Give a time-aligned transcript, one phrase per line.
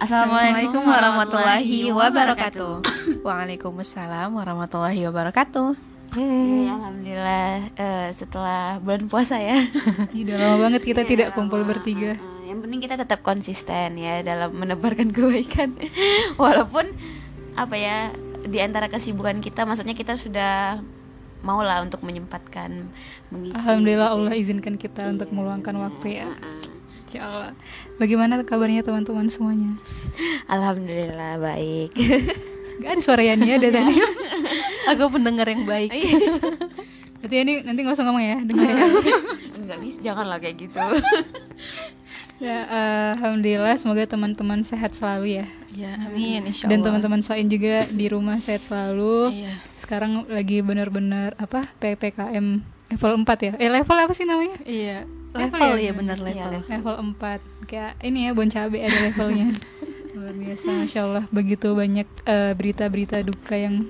[0.00, 2.80] Assalamualaikum warahmatullahi wabarakatuh.
[3.20, 5.76] Waalaikumsalam warahmatullahi wabarakatuh.
[6.16, 9.60] Hey, alhamdulillah uh, setelah bulan puasa ya.
[10.16, 12.16] Udah lama banget kita yeah, tidak kumpul bertiga.
[12.16, 15.76] Uh, yang penting kita tetap konsisten ya dalam menebarkan kebaikan.
[16.40, 16.96] Walaupun
[17.60, 18.08] apa ya
[18.48, 20.80] di antara kesibukan kita, maksudnya kita sudah
[21.44, 22.88] mau lah untuk menyempatkan
[23.28, 23.52] mengisi.
[23.52, 25.12] Alhamdulillah Allah izinkan kita yeah.
[25.12, 26.32] untuk meluangkan waktu ya.
[27.10, 27.50] Insya Allah.
[27.98, 29.74] Bagaimana kabarnya teman-teman semuanya?
[30.46, 31.90] Alhamdulillah baik.
[32.86, 33.98] Gak ada suara Yani ada tadi.
[34.94, 35.90] Aku pendengar yang baik.
[37.18, 38.86] Berarti ini nanti nggak usah ngomong ya, dengar ya.
[39.58, 40.78] Enggak bisa, janganlah kayak gitu.
[42.38, 45.46] ya, uh, alhamdulillah semoga teman-teman sehat selalu ya.
[45.74, 49.34] Ya, amin insya Dan teman-teman Soin juga di rumah sehat selalu.
[49.34, 49.58] Iya.
[49.82, 51.66] Sekarang lagi benar-benar apa?
[51.82, 52.62] PPKM
[52.94, 53.52] level 4 ya.
[53.58, 54.62] Eh level apa sih namanya?
[54.62, 55.19] Iya.
[55.30, 56.36] Level, level ya, ya benar level.
[56.36, 56.70] Iya, level.
[56.70, 57.70] level 4.
[57.70, 59.48] Kayak ini ya bon cabe ada levelnya.
[60.20, 63.86] luar biasa masya allah begitu banyak uh, berita-berita duka yang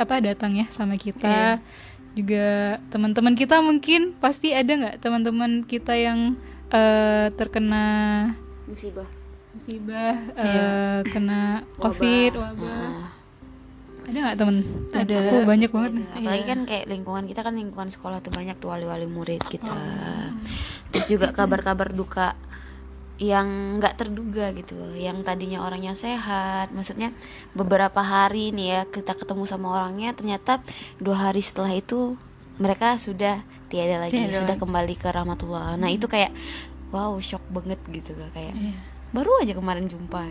[0.00, 2.14] apa datang ya sama kita yeah.
[2.16, 6.38] juga teman-teman kita mungkin pasti ada nggak teman-teman kita yang
[6.72, 7.84] uh, terkena
[8.64, 9.08] musibah
[9.52, 10.44] musibah yeah.
[10.44, 10.64] Iya.
[10.64, 11.40] uh, kena
[11.80, 13.15] covid wabah uh.
[14.06, 14.56] Ada nggak temen
[14.94, 16.04] ada aku banyak banget ada.
[16.14, 16.50] apalagi yeah.
[16.50, 20.30] kan kayak lingkungan kita kan lingkungan sekolah tuh banyak tuh wali-wali murid kita oh.
[20.94, 22.38] terus juga kabar-kabar duka
[23.16, 27.16] yang nggak terduga gitu loh yang tadinya orangnya sehat maksudnya
[27.56, 30.60] beberapa hari nih ya kita ketemu sama orangnya ternyata
[31.00, 32.14] dua hari setelah itu
[32.60, 33.40] mereka sudah
[33.72, 34.44] tiada lagi tiada.
[34.44, 35.96] sudah kembali ke rahmatullah nah hmm.
[35.96, 36.30] itu kayak
[36.92, 38.76] wow shock banget gitu kayak yeah.
[39.16, 40.28] baru aja kemarin jumpa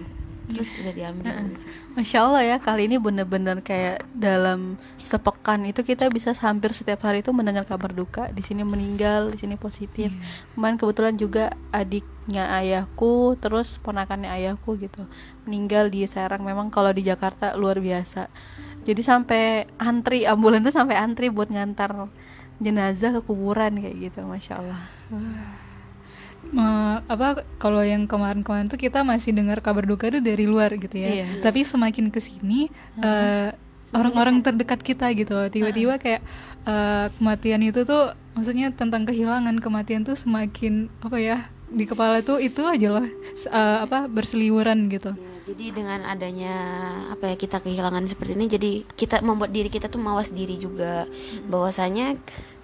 [0.51, 1.47] terus udah diambil nah,
[1.97, 7.25] masya allah ya kali ini bener-bener kayak dalam sepekan itu kita bisa hampir setiap hari
[7.25, 10.11] itu mendengar kabar duka di sini meninggal di sini positif.
[10.11, 10.53] Hmm.
[10.57, 15.05] kemarin kebetulan juga adiknya ayahku terus ponakannya ayahku gitu
[15.47, 16.41] meninggal di Serang.
[16.43, 18.27] Memang kalau di Jakarta luar biasa.
[18.85, 22.09] Jadi sampai antri ambulan tuh sampai antri buat ngantar
[22.59, 24.81] jenazah ke kuburan kayak gitu masya allah
[25.11, 25.64] uh,
[27.05, 31.09] apa kalau yang kemarin-kemarin tuh kita masih dengar kabar duka itu dari luar gitu ya.
[31.23, 31.27] Iya.
[31.41, 32.69] Tapi semakin ke sini
[33.01, 33.53] uh,
[33.93, 36.21] orang-orang terdekat kita gitu tiba-tiba kayak
[36.65, 42.37] uh, kematian itu tuh maksudnya tentang kehilangan kematian tuh semakin apa ya di kepala tuh
[42.41, 43.07] itu aja loh.
[43.49, 45.13] Uh, apa berseliweran gitu.
[45.13, 46.55] Ya, jadi dengan adanya
[47.13, 51.05] apa ya kita kehilangan seperti ini jadi kita membuat diri kita tuh mawas diri juga.
[51.45, 52.17] Bahwasanya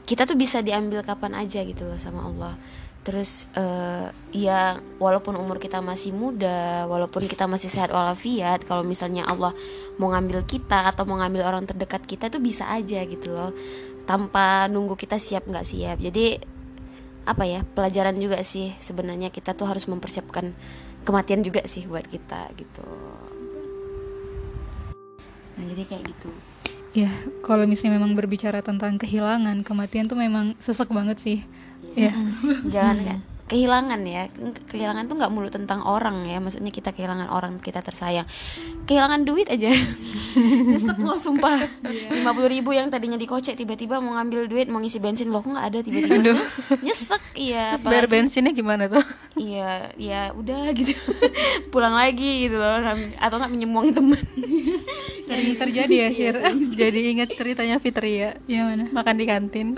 [0.05, 2.57] kita tuh bisa diambil kapan aja gitu loh sama Allah
[3.01, 9.25] terus uh, ya walaupun umur kita masih muda walaupun kita masih sehat walafiat kalau misalnya
[9.25, 9.57] Allah
[9.97, 13.51] mau ngambil kita atau mau ngambil orang terdekat kita tuh bisa aja gitu loh.
[14.05, 15.97] Tanpa nunggu kita siap nggak siap.
[15.97, 16.37] Jadi
[17.25, 20.53] apa ya pelajaran juga sih sebenarnya kita tuh harus mempersiapkan
[21.01, 22.85] kematian juga sih buat kita gitu.
[25.57, 26.29] Nah jadi kayak gitu.
[26.91, 27.09] Ya
[27.41, 31.39] kalau misalnya memang berbicara tentang kehilangan kematian tuh memang sesek banget sih
[31.95, 32.13] ya
[32.65, 33.19] jangan kan
[33.51, 34.31] kehilangan ya.
[34.71, 36.39] Kehilangan tuh nggak mulu tentang orang ya.
[36.39, 38.23] Maksudnya kita kehilangan orang kita tersayang.
[38.87, 39.67] Kehilangan duit aja.
[40.71, 41.67] Nyesek loh sumpah.
[41.83, 42.15] Iya.
[42.15, 45.27] lima puluh ribu yang tadinya dikocek tiba-tiba mau ngambil duit mau ngisi bensin.
[45.27, 46.39] Loh kok nggak ada tiba-tiba?
[46.79, 47.75] Nyesek iya.
[47.83, 49.03] Bayar bensinnya gimana tuh?
[49.35, 50.95] Iya ya udah gitu.
[51.75, 52.79] Pulang lagi gitu loh.
[53.19, 54.23] Atau nggak minjem uang temen.
[55.27, 56.35] Sering terjadi ya Shir.
[56.71, 58.85] Jadi inget ceritanya Fitri ya yang mana?
[58.95, 59.75] Makan di kantin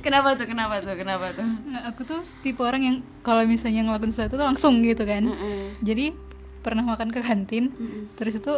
[0.00, 0.46] kenapa tuh?
[0.48, 0.94] Kenapa tuh?
[0.96, 1.46] Kenapa tuh?
[1.68, 5.28] Nah, aku tuh tipe orang yang kalau misalnya ngelakuin sesuatu tuh langsung gitu kan.
[5.28, 5.62] Mm -mm.
[5.84, 6.06] jadi
[6.64, 8.02] pernah makan ke kantin mm -mm.
[8.16, 8.52] terus itu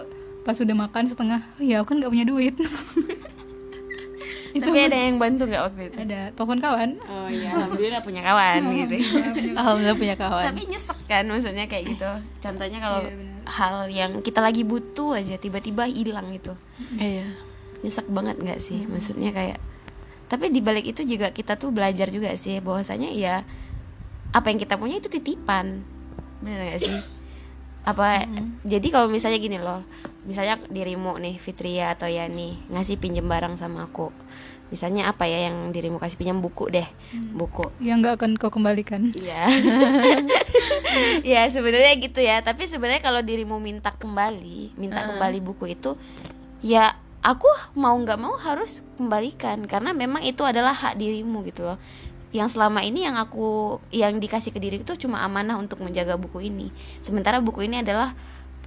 [0.46, 2.54] pas udah makan setengah oh, ya aku kan nggak punya duit.
[4.56, 5.96] Itu tapi ada yang bantu nggak waktu itu?
[6.00, 6.20] Ada.
[6.32, 6.90] Telepon kawan.
[7.12, 8.94] Oh iya alhamdulillah punya kawan gitu
[9.60, 10.44] alhamdulillah punya kawan.
[10.48, 12.08] Tapi nyesek kan maksudnya kayak gitu.
[12.40, 16.56] Contohnya kalau iya, hal yang kita lagi butuh aja tiba-tiba hilang itu
[16.96, 17.36] iya.
[17.84, 18.88] Nyesek banget nggak sih?
[18.88, 19.60] Maksudnya kayak
[20.26, 23.46] tapi di balik itu juga kita tuh belajar juga sih bahwasanya ya
[24.34, 25.86] apa yang kita punya itu titipan.
[26.42, 26.98] Benar gak sih?
[27.86, 28.66] Apa mm-hmm.
[28.66, 29.86] jadi kalau misalnya gini loh
[30.26, 34.10] misalnya dirimu nih Fitria atau Yani ngasih pinjem barang sama aku.
[34.66, 36.18] Misalnya apa ya yang dirimu kasih?
[36.18, 36.82] Pinjam buku deh
[37.14, 37.38] hmm.
[37.38, 37.70] buku.
[37.78, 39.14] Yang nggak akan kau kembalikan.
[39.14, 39.46] Ya
[41.38, 42.42] ya sebenarnya gitu ya.
[42.42, 45.14] Tapi sebenarnya kalau dirimu minta kembali minta uh.
[45.14, 45.94] kembali buku itu
[46.66, 51.78] ya aku mau nggak mau harus kembalikan karena memang itu adalah hak dirimu gitu loh.
[52.30, 56.46] Yang selama ini yang aku yang dikasih ke diri itu cuma amanah untuk menjaga buku
[56.46, 56.70] ini.
[57.02, 58.14] Sementara buku ini adalah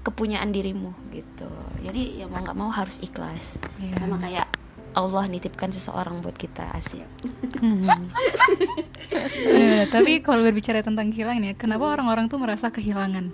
[0.04, 1.48] kepunyaan dirimu gitu.
[1.80, 3.56] Jadi ya mau nggak mau harus ikhlas.
[3.80, 3.96] Yeah.
[3.96, 4.52] sama kayak
[4.98, 7.06] Allah nitipkan seseorang buat kita asik.
[7.62, 7.88] Hmm.
[7.88, 13.32] uh, tapi kalau berbicara tentang kehilangan ya kenapa orang-orang tuh merasa kehilangan?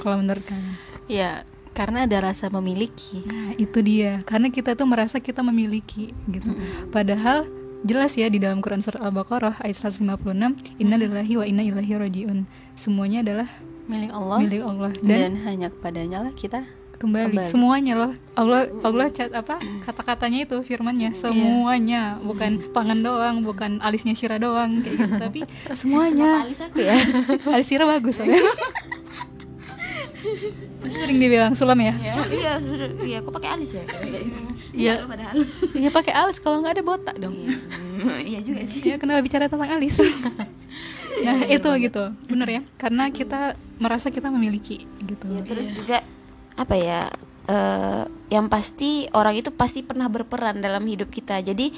[0.00, 0.76] Kalau menurut kalian?
[1.10, 1.44] Ya
[1.76, 3.20] karena ada rasa memiliki.
[3.28, 4.24] Nah itu dia.
[4.24, 6.48] Karena kita tuh merasa kita memiliki gitu.
[6.88, 7.44] Padahal
[7.84, 12.48] jelas ya di dalam Quran surat Al-Baqarah ayat 156 Inna lillahi wa inna ilaihi rajiun.
[12.80, 13.48] Semuanya adalah
[13.86, 14.92] milik Allah milik Allah.
[15.04, 16.64] Dan, dan, hanya kepadanya lah kita
[16.96, 17.36] kembali.
[17.36, 17.52] kembali.
[17.52, 18.12] semuanya loh.
[18.32, 21.12] Allah Allah cat apa kata-katanya itu firmannya.
[21.12, 22.16] Semuanya.
[22.24, 25.14] Bukan tangan doang bukan alisnya Syira doang kayak gitu.
[25.28, 25.40] Tapi
[25.76, 26.48] semuanya.
[26.48, 26.96] Alis aku ya.
[27.54, 28.16] Alis Syira bagus
[30.82, 31.94] Masih sering dibilang sulam ya?
[32.30, 33.84] Iya sebenernya iya aku pakai alis ya.
[34.76, 34.94] Iya.
[35.08, 35.36] Padahal.
[35.72, 36.36] Ya pakai alis.
[36.42, 37.34] Kalau nggak ada botak dong.
[38.22, 38.40] Iya.
[38.44, 38.80] Juga sih.
[38.84, 39.96] Ya kenapa bicara tentang alis?
[41.24, 42.04] Nah itu gitu.
[42.28, 42.62] Bener ya?
[42.76, 45.26] Karena kita merasa kita memiliki gitu.
[45.32, 46.04] Ya, terus juga
[46.56, 47.12] apa ya
[47.48, 51.40] eh, yang pasti orang itu pasti pernah berperan dalam hidup kita.
[51.40, 51.72] Jadi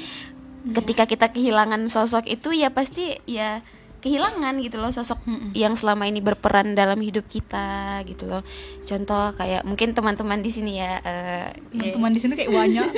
[0.69, 3.63] ketika kita kehilangan sosok itu ya pasti ya
[3.99, 5.19] kehilangan gitu loh sosok
[5.59, 8.47] yang selama ini berperan dalam hidup kita gitu loh.
[8.87, 12.89] Contoh kayak mungkin teman-teman di sini ya eh, teman-teman di sini kayak banyak.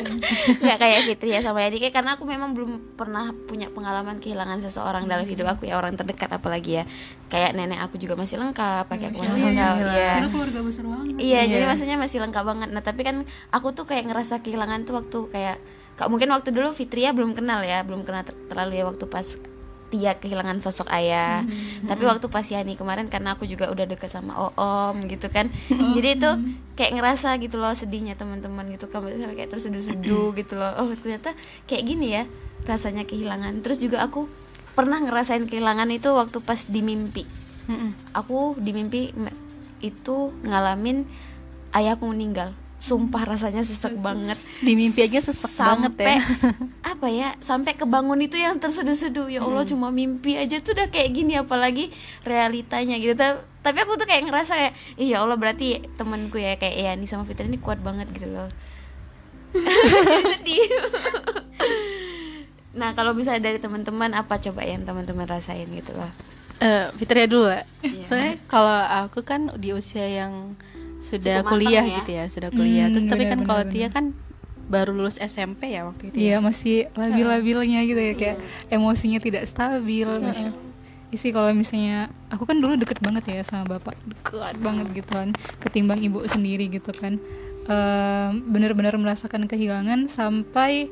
[0.61, 5.09] Nggak kayak gitu ya sama Yadi karena aku memang belum pernah punya pengalaman kehilangan seseorang
[5.09, 6.85] dalam hidup aku ya orang terdekat apalagi ya.
[7.33, 11.15] Kayak nenek aku juga masih lengkap kakek aku masih lengkap ya Syira keluarga besar banget.
[11.17, 12.69] Iya, jadi maksudnya masih lengkap banget.
[12.77, 13.17] Nah, tapi kan
[13.49, 15.57] aku tuh kayak ngerasa kehilangan tuh waktu kayak
[16.09, 19.37] mungkin waktu dulu Fitria belum kenal ya, belum kenal ter- terlalu ya waktu pas
[19.91, 21.43] dia kehilangan sosok ayah.
[21.85, 25.51] Tapi waktu pas Yani kemarin karena aku juga udah deket sama Oom gitu kan.
[25.69, 26.31] Jadi itu
[26.79, 30.73] kayak ngerasa gitu loh sedihnya teman-teman gitu kan kayak terseduh-seduh gitu loh.
[30.81, 31.35] Oh, ternyata
[31.67, 32.23] kayak gini ya
[32.65, 33.61] rasanya kehilangan.
[33.61, 34.31] Terus juga aku
[34.75, 37.27] pernah ngerasain kehilangan itu waktu pas di mimpi
[37.69, 38.15] Mm-mm.
[38.15, 39.11] aku di mimpi
[39.83, 40.17] itu
[40.47, 41.05] ngalamin
[41.75, 44.41] ayahku meninggal sumpah rasanya sesek banget.
[44.65, 46.17] Di mimpi aja sesek banget ya.
[46.81, 49.29] Apa ya sampai kebangun itu yang terseduh-seduh.
[49.29, 51.93] Ya Allah cuma mimpi aja tuh udah kayak gini apalagi
[52.25, 53.13] realitanya gitu.
[53.15, 57.29] Ta- tapi aku tuh kayak ngerasa kayak iya Allah berarti temanku ya kayak Yani sama
[57.29, 58.49] Fitri ini kuat banget gitu loh.
[60.33, 60.65] Sedih.
[62.73, 66.09] Nah kalau misalnya dari teman-teman apa coba yang teman-teman rasain gitu loh?
[66.61, 67.65] Eh, Fitria dulu ya.
[67.85, 68.05] Iya.
[68.09, 70.57] Soalnya kalau aku kan di usia yang
[71.01, 71.97] sudah Cukup kuliah ya.
[71.97, 72.87] gitu ya, sudah kuliah.
[72.87, 73.63] Hmm, Terus tapi benar, kan kalau.
[73.67, 74.05] Tia kan
[74.67, 76.17] baru lulus SMP ya waktu itu.
[76.21, 76.39] Iya ya.
[76.39, 78.37] masih labil-labilnya gitu ya kayak
[78.69, 80.07] emosinya tidak stabil.
[80.07, 80.55] Masya-
[81.11, 85.35] Isi kalau misalnya aku kan dulu deket banget ya sama bapak deket banget gitu kan
[85.59, 87.19] ketimbang ibu sendiri gitu kan
[87.63, 90.87] Em, bener-bener merasakan kehilangan sampai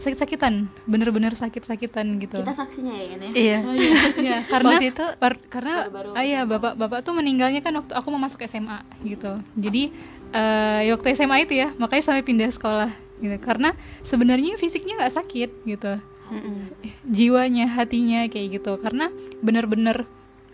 [0.00, 0.54] sakit-sakitan
[0.84, 2.36] bener-bener sakit-sakitan gitu.
[2.36, 3.58] kita saksinya ya kan ya Iya.
[3.60, 3.92] Oh iya,
[4.26, 7.92] iya, karena Waktu itu par- karena Baru-baru ah, iya bapak bapak tuh meninggalnya kan waktu
[7.92, 9.32] aku mau masuk SMA gitu.
[9.54, 9.92] Jadi
[10.30, 13.36] eh ya waktu SMA itu ya makanya sampai pindah sekolah gitu.
[13.38, 15.92] Karena sebenarnya fisiknya nggak sakit gitu,
[16.28, 16.72] Mm-mm.
[17.04, 18.76] jiwanya hatinya kayak gitu.
[18.76, 19.08] Karena
[19.38, 20.04] benar-benar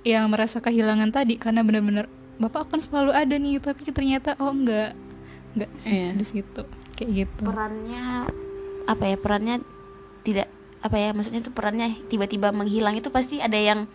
[0.02, 2.06] yang merasa kehilangan tadi karena benar-benar
[2.37, 4.94] bapak akan selalu ada nih tapi ternyata oh enggak
[5.52, 6.08] enggak sih Iya.
[6.12, 6.62] di situ
[6.94, 7.42] kayak gitu.
[7.42, 8.28] perannya
[8.87, 9.61] apa ya perannya
[10.23, 10.49] tidak
[10.83, 13.91] apa ya maksudnya itu perannya tiba-tiba menghilang itu pasti ada yang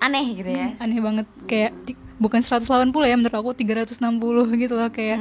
[0.00, 0.74] aneh gitu ya.
[0.80, 1.26] Aneh banget.
[1.44, 1.76] Kayak
[2.16, 4.00] bukan 180 ya menurut aku 360
[4.60, 5.20] gitu loh kayak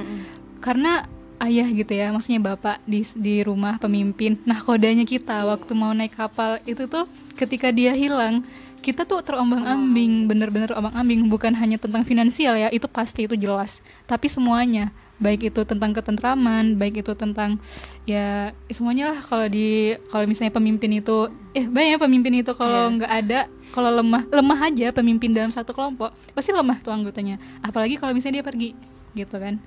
[0.63, 1.07] karena
[1.39, 4.39] ayah gitu ya maksudnya bapak di di rumah pemimpin.
[4.47, 8.43] Nah kodanya kita waktu mau naik kapal itu tuh ketika dia hilang
[8.79, 13.83] kita tuh terombang-ambing bener-bener ombang-ambing bukan hanya tentang finansial ya itu pasti itu jelas.
[14.07, 17.59] Tapi semuanya baik itu tentang ketentraman baik itu tentang
[18.07, 22.87] ya semuanya lah kalau di kalau misalnya pemimpin itu eh banyak ya pemimpin itu kalau
[22.95, 27.35] nggak ada kalau lemah lemah aja pemimpin dalam satu kelompok pasti lemah tuh anggotanya.
[27.59, 28.69] Apalagi kalau misalnya dia pergi
[29.13, 29.59] gitu kan.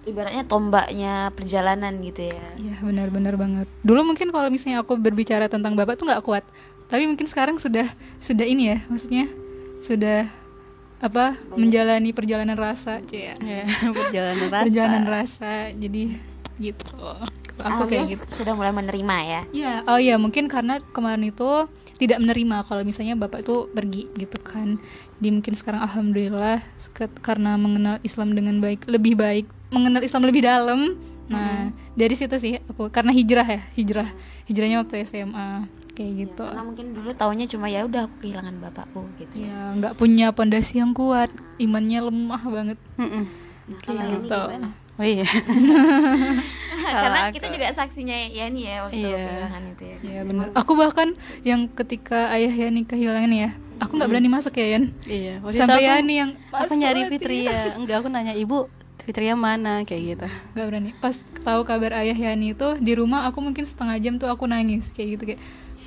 [0.00, 2.40] Ibaratnya tombaknya perjalanan gitu ya.
[2.56, 3.68] Iya benar-benar banget.
[3.84, 6.44] Dulu mungkin kalau misalnya aku berbicara tentang bapak tuh nggak kuat,
[6.88, 7.84] tapi mungkin sekarang sudah
[8.16, 9.28] sudah ini ya, maksudnya
[9.84, 10.24] sudah
[11.00, 13.34] apa menjalani perjalanan rasa, cia.
[13.40, 13.64] Ya,
[13.96, 14.64] perjalanan rasa.
[14.68, 16.02] Perjalanan rasa, jadi
[16.60, 16.84] gitu.
[17.56, 18.40] Kalau aku kayak Alias gitu.
[18.40, 21.68] sudah mulai menerima ya Ya, oh iya mungkin karena kemarin itu
[22.00, 24.80] tidak menerima kalau misalnya bapak itu pergi gitu kan.
[25.20, 26.64] Jadi mungkin sekarang alhamdulillah
[27.20, 30.96] karena mengenal Islam dengan baik, lebih baik, mengenal Islam lebih dalam.
[31.30, 34.08] Nah, dari situ sih aku karena hijrah ya, hijrah.
[34.48, 35.68] Hijrahnya waktu SMA
[36.00, 36.40] kayak gitu.
[36.42, 40.26] karena mungkin dulu taunya cuma ya udah aku kehilangan bapakku gitu ya Ya, nggak punya
[40.30, 42.78] pondasi yang kuat, imannya lemah banget.
[42.96, 43.24] Mm-mm.
[43.68, 44.40] nah, Kayak kalau ini gitu.
[44.96, 45.24] Oh iya.
[46.90, 49.16] karena aku- kita juga saksinya ya nih ya waktu Iya.
[49.22, 50.46] kehilangan itu ya Ya benar.
[50.54, 51.08] Aku bahkan
[51.42, 54.84] yang ketika ayah Yani kehilangan ya, aku nggak berani masuk ya Yan.
[55.02, 55.34] Iya.
[55.50, 57.60] Sampai aku- Yani yang aku "Mas, nyari Soti." Fitri ya.
[57.78, 58.68] Enggak, aku nanya ibu
[59.00, 63.40] Fitria mana kayak gitu Gak berani pas tahu kabar ayah Yani itu di rumah aku
[63.40, 65.40] mungkin setengah jam tuh aku nangis kayak gitu kayak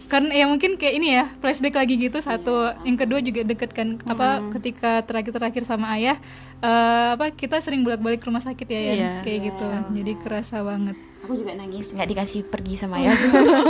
[0.08, 3.98] karena ya mungkin kayak ini ya flashback lagi gitu satu yang kedua juga deket kan
[4.06, 6.22] apa ketika terakhir-terakhir sama ayah
[6.60, 8.94] eh, apa kita sering bolak-balik ke rumah sakit ya Yan?
[8.94, 9.12] Iya.
[9.26, 10.98] kayak gitu jadi kerasa banget.
[11.24, 11.96] Aku juga nangis.
[11.96, 13.16] Nggak dikasih pergi sama ayah.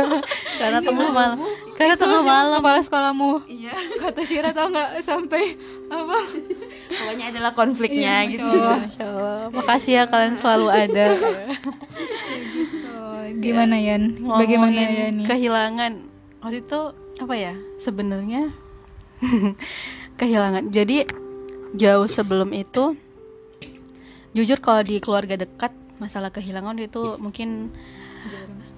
[0.59, 1.37] karena tengah malam.
[1.77, 2.57] Karena tengah malam.
[2.57, 3.45] Kepala sekolahmu.
[3.45, 3.77] Iya.
[4.01, 5.53] Kata Syira tau nggak sampai
[5.85, 6.17] apa?
[6.89, 8.49] Pokoknya adalah konfliknya Iya, gitu.
[8.49, 8.77] Masya Allah.
[8.81, 9.41] Masya Allah.
[9.53, 11.05] makasih ya kalian selalu ada.
[12.89, 14.17] Oh, gimana Yan?
[14.17, 15.91] Bagaimana Ngomongin Yani kehilangan
[16.43, 16.79] waktu itu
[17.23, 18.51] apa ya sebenarnya
[20.19, 20.69] kehilangan.
[20.69, 21.07] Jadi
[21.73, 22.93] jauh sebelum itu
[24.35, 27.71] jujur kalau di keluarga dekat masalah kehilangan itu mungkin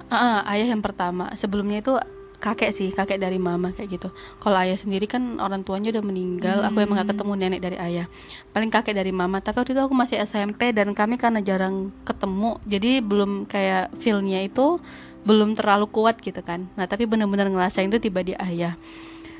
[0.05, 1.33] Ah, ayah yang pertama.
[1.33, 1.97] Sebelumnya itu
[2.37, 4.09] kakek sih kakek dari mama kayak gitu.
[4.37, 8.05] Kalau ayah sendiri kan orang tuanya udah meninggal aku emang gak ketemu nenek dari ayah.
[8.53, 9.41] Paling kakek dari mama.
[9.41, 12.61] Tapi waktu itu aku masih SMP dan kami karena jarang ketemu.
[12.69, 14.77] Jadi belum kayak feelnya itu
[15.25, 16.69] belum terlalu kuat gitu kan.
[16.77, 18.77] Nah tapi bener-bener ngerasain itu tiba di ayah.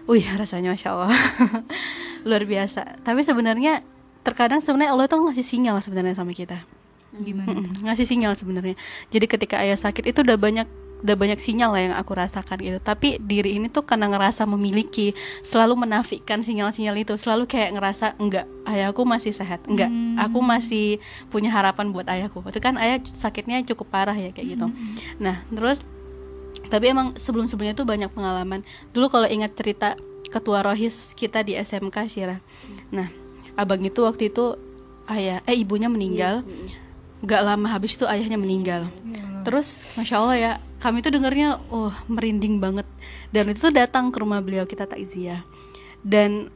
[0.09, 1.13] Wih rasanya masya Allah.
[2.27, 3.01] Luar biasa.
[3.05, 3.85] Tapi sebenarnya
[4.25, 6.65] terkadang sebenarnya Allah tuh ngasih sinyal sebenarnya sama kita.
[7.15, 8.75] Gimana ngasih sinyal sebenarnya.
[9.13, 10.67] Jadi ketika ayah sakit itu udah banyak
[11.03, 12.79] udah banyak sinyal lah yang aku rasakan gitu.
[12.79, 15.11] Tapi diri ini tuh karena ngerasa memiliki,
[15.43, 20.17] selalu menafikan sinyal-sinyal itu, selalu kayak ngerasa enggak, ayahku masih sehat, enggak, Hmm.
[20.17, 20.97] aku masih
[21.29, 22.41] punya harapan buat ayahku.
[22.47, 24.67] Itu kan ayah sakitnya cukup parah ya kayak gitu.
[25.19, 25.83] Nah, terus
[26.65, 28.65] tapi emang sebelum-sebelumnya tuh banyak pengalaman.
[28.89, 29.93] Dulu kalau ingat cerita
[30.25, 32.41] ketua rohis kita di SMK Syira.
[32.89, 33.13] Nah,
[33.53, 34.57] abang itu waktu itu
[35.05, 36.41] ayah eh ibunya meninggal.
[37.21, 38.89] Gak lama habis itu ayahnya meninggal.
[39.05, 39.34] Ya Allah.
[39.45, 42.89] Terus masya Allah ya, kami tuh dengernya, oh merinding banget.
[43.29, 45.45] Dan itu tuh datang ke rumah beliau kita takziah.
[46.01, 46.49] Dan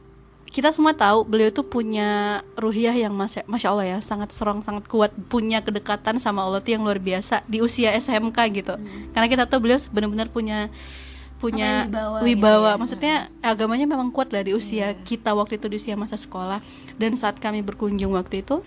[0.50, 4.90] kita semua tahu beliau tuh punya ruhiyah yang masya, masya Allah ya sangat strong sangat
[4.90, 8.74] kuat punya kedekatan sama Allah tuh yang luar biasa di usia SMK gitu.
[9.14, 10.66] Karena kita tahu beliau benar-benar punya
[11.38, 12.80] punya Apa, wibawa wibawa, gitu ya.
[12.82, 16.58] maksudnya agamanya memang kuat lah di usia kita waktu itu di usia masa sekolah.
[16.98, 18.60] Dan saat kami berkunjung waktu itu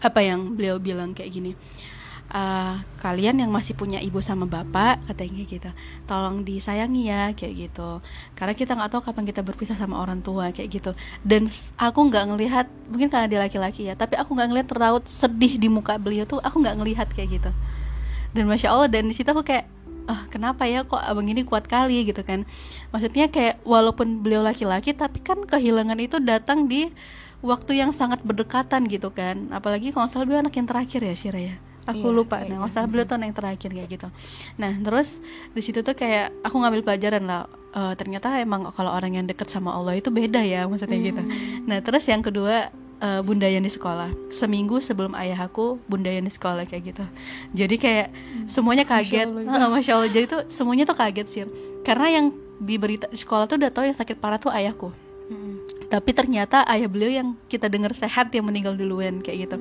[0.00, 1.52] apa yang beliau bilang kayak gini
[2.26, 5.70] "Ah, kalian yang masih punya ibu sama bapak katanya gitu.
[6.10, 8.02] Tolong disayangi ya kayak gitu.
[8.34, 10.90] Karena kita nggak tahu kapan kita berpisah sama orang tua kayak gitu.
[11.22, 11.46] Dan
[11.78, 15.70] aku nggak ngelihat mungkin karena dia laki-laki ya tapi aku nggak ngelihat terlaut sedih di
[15.70, 17.50] muka beliau tuh aku nggak ngelihat kayak gitu.
[18.34, 19.70] Dan masya allah dan di situ aku kayak
[20.06, 22.42] ah kenapa ya kok abang ini kuat kali gitu kan.
[22.90, 26.90] Maksudnya kayak walaupun beliau laki-laki tapi kan kehilangan itu datang di
[27.38, 29.46] waktu yang sangat berdekatan gitu kan.
[29.54, 31.56] Apalagi kalau salah beliau anak yang terakhir ya Syira ya
[31.86, 32.36] aku Iya, lupa.
[32.42, 34.08] iya, nah salah beliau tuh yang terakhir kayak gitu.
[34.58, 35.22] Nah terus
[35.54, 37.46] di situ tuh kayak aku ngambil pelajaran lah.
[37.70, 41.22] Eh, ternyata emang kalau orang yang deket sama Allah itu beda ya maksudnya gitu.
[41.64, 44.10] Nah terus yang kedua eh, bunda yang di sekolah.
[44.32, 47.04] Seminggu sebelum ayah aku bunda yang di sekolah kayak gitu.
[47.52, 48.08] Jadi kayak
[48.46, 49.28] semuanya kaget.
[49.28, 50.10] Allah, Heeh, masya Allah.
[50.10, 51.44] Jadi tuh semuanya tuh kaget sih.
[51.84, 52.26] Karena yang
[52.56, 54.90] di berita di sekolah tuh udah tahu yang sakit parah tuh ayahku.
[55.86, 59.56] Tapi ternyata ayah beliau yang kita dengar sehat yang meninggal duluan kayak gitu.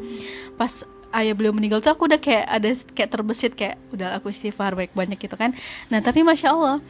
[0.57, 0.71] Pas
[1.15, 4.91] ayah beliau meninggal tuh aku udah kayak ada kayak terbesit kayak udah aku istighfar baik
[4.91, 5.55] banyak gitu kan.
[5.87, 6.83] Nah tapi masya Allah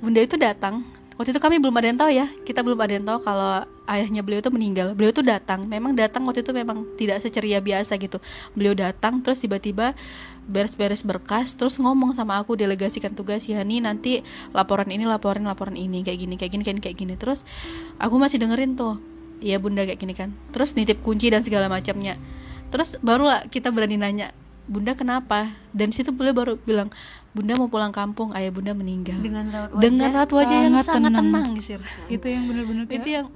[0.00, 0.80] bunda itu datang.
[1.16, 4.20] Waktu itu kami belum ada yang tahu ya kita belum ada yang tahu kalau ayahnya
[4.20, 4.92] beliau itu meninggal.
[4.92, 8.20] Beliau tuh datang memang datang waktu itu memang tidak seceria biasa gitu.
[8.52, 9.96] Beliau datang terus tiba-tiba
[10.46, 14.22] beres-beres berkas terus ngomong sama aku delegasikan tugas ya nih nanti
[14.54, 17.14] laporan ini laporan laporan ini kayak gini kayak gini kayak gini kayak gini.
[17.16, 17.44] Terus
[17.96, 19.00] aku masih dengerin tuh
[19.40, 20.36] iya bunda kayak gini kan.
[20.52, 22.20] Terus nitip kunci dan segala macamnya
[22.72, 24.30] terus barulah kita berani nanya
[24.66, 25.54] bunda kenapa?
[25.70, 26.90] Dan situ beliau baru bilang
[27.30, 29.18] bunda mau pulang kampung ayah bunda meninggal.
[29.22, 31.46] Dengan raut wajah dengan raut wajah yang sangat sangat tenang.
[31.54, 33.26] tenang itu yang benar-benar itu yang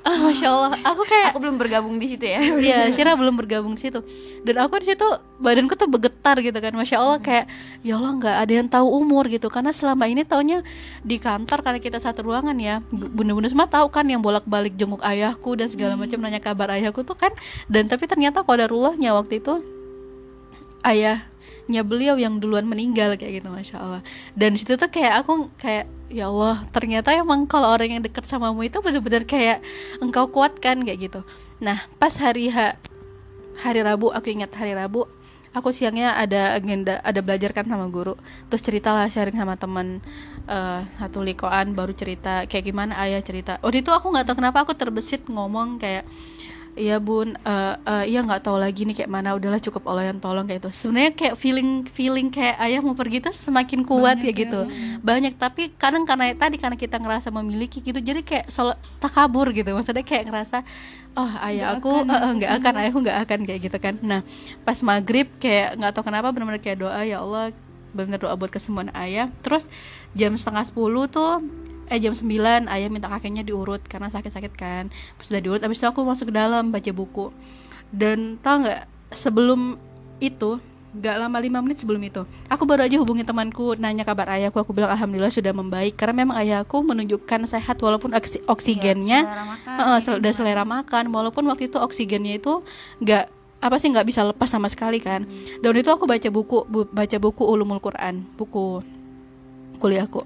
[0.00, 3.76] ah masya allah aku kayak aku belum bergabung di situ ya Iya, Sira belum bergabung
[3.76, 4.00] di situ.
[4.44, 5.04] Dan aku di situ
[5.40, 6.72] badanku tuh bergetar gitu kan.
[6.72, 7.46] Masya Allah kayak
[7.84, 9.48] ya Allah nggak ada yang tahu umur gitu.
[9.52, 10.64] Karena selama ini taunya
[11.04, 12.80] di kantor karena kita satu ruangan ya.
[12.92, 17.16] Bunda-bunda semua tahu kan yang bolak-balik jenguk ayahku dan segala macam nanya kabar ayahku tuh
[17.16, 17.32] kan.
[17.68, 19.60] Dan tapi ternyata kodarullahnya waktu itu
[20.84, 24.02] ayahnya beliau yang duluan meninggal kayak gitu masya Allah
[24.32, 28.66] dan situ tuh kayak aku kayak ya Allah ternyata emang kalau orang yang dekat samamu
[28.66, 29.62] itu benar-benar kayak
[30.02, 31.20] engkau kuatkan kayak gitu.
[31.62, 32.74] Nah pas hari H
[33.62, 35.06] hari Rabu aku ingat hari Rabu
[35.54, 38.18] aku siangnya ada agenda ada belajar kan sama guru.
[38.50, 40.02] Terus ceritalah sharing sama teman
[40.50, 43.62] eh, satu likoan baru cerita kayak gimana ayah cerita.
[43.62, 46.02] Waktu itu aku nggak tahu kenapa aku terbesit ngomong kayak
[46.78, 47.34] iya bun.
[47.42, 49.34] Uh, uh, iya nggak tahu lagi nih kayak mana.
[49.34, 53.22] Udahlah cukup Allah yang tolong kayak itu sebenarnya kayak feeling feeling kayak ayah mau pergi
[53.22, 54.60] tuh semakin kuat ya gitu.
[54.66, 54.98] ya.
[55.02, 59.70] banyak tapi kadang karena tadi karena kita ngerasa memiliki gitu jadi kayak sol takabur gitu.
[59.74, 60.62] Maksudnya kayak ngerasa
[61.18, 63.94] oh ayah gak aku nggak akan, uh, uh, ayahku nggak akan kayak gitu kan.
[64.02, 64.20] Nah
[64.62, 67.50] pas maghrib kayak nggak tahu kenapa benar-benar kayak doa ya Allah
[67.90, 69.26] benar doa buat kesembuhan ayah.
[69.42, 69.66] Terus
[70.14, 71.42] jam setengah sepuluh tuh
[71.90, 74.88] eh jam 9 ayah minta kakinya diurut karena sakit-sakit kan.
[75.18, 77.34] Pas udah diurut abis itu aku masuk ke dalam baca buku.
[77.90, 79.74] Dan tau nggak sebelum
[80.22, 84.62] itu nggak lama lima menit sebelum itu aku baru aja hubungi temanku nanya kabar ayahku.
[84.62, 85.98] Aku bilang alhamdulillah sudah membaik.
[85.98, 90.64] Karena memang ayahku menunjukkan sehat walaupun oksi oksigennya iya, selera makan, uh, sel udah selera
[90.64, 91.04] makan.
[91.10, 92.62] Walaupun waktu itu oksigennya itu
[93.02, 95.28] nggak apa sih nggak bisa lepas sama sekali kan.
[95.28, 95.60] Hmm.
[95.60, 98.80] dan itu aku baca buku bu, baca buku ulumul Quran buku
[99.76, 100.24] kuliahku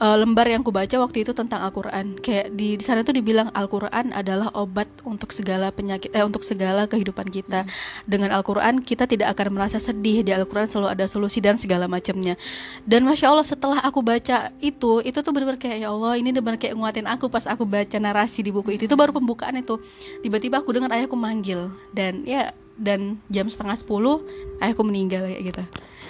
[0.00, 2.16] uh, lembar yang kubaca waktu itu tentang Al-Qur'an.
[2.20, 6.88] Kayak di di sana tuh dibilang Al-Qur'an adalah obat untuk segala penyakit eh untuk segala
[6.88, 7.64] kehidupan kita.
[8.04, 10.22] Dengan Al-Qur'an kita tidak akan merasa sedih.
[10.22, 12.36] Di Al-Qur'an selalu ada solusi dan segala macamnya.
[12.84, 16.60] Dan Masya Allah setelah aku baca itu, itu tuh benar-benar kayak ya Allah, ini benar
[16.60, 18.84] kayak nguatin aku pas aku baca narasi di buku itu.
[18.88, 19.80] Itu baru pembukaan itu.
[20.20, 24.20] Tiba-tiba aku dengar ayahku manggil dan ya dan jam setengah sepuluh
[24.60, 25.64] ayahku meninggal kayak gitu